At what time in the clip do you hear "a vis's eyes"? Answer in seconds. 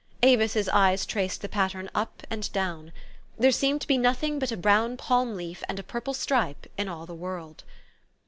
0.23-1.05